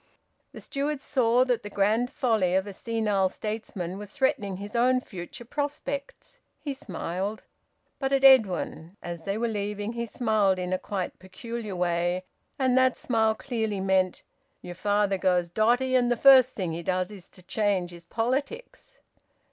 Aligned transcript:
The 0.51 0.61
steward 0.61 0.99
saw 0.99 1.43
that 1.45 1.61
the 1.61 1.69
grand 1.69 2.09
folly 2.09 2.55
of 2.55 2.65
a 2.65 2.73
senile 2.73 3.29
statesman 3.29 3.99
was 3.99 4.09
threatening 4.09 4.57
his 4.57 4.75
own 4.75 4.99
future 4.99 5.45
prospects. 5.45 6.39
He 6.59 6.73
smiled. 6.73 7.43
But 7.99 8.11
at 8.11 8.23
Edwin, 8.23 8.97
as 9.03 9.25
they 9.25 9.37
were 9.37 9.47
leaving, 9.47 9.93
he 9.93 10.07
smiled 10.07 10.57
in 10.57 10.73
a 10.73 10.79
quite 10.79 11.19
peculiar 11.19 11.75
way, 11.75 12.23
and 12.57 12.75
that 12.79 12.97
smile 12.97 13.35
clearly 13.35 13.79
meant: 13.79 14.23
"Your 14.63 14.73
father 14.73 15.19
goes 15.19 15.49
dotty, 15.49 15.95
and 15.95 16.11
the 16.11 16.17
first 16.17 16.53
thing 16.55 16.71
he 16.73 16.81
does 16.81 17.11
is 17.11 17.29
to 17.29 17.43
change 17.43 17.91
his 17.91 18.07
politics." 18.07 19.01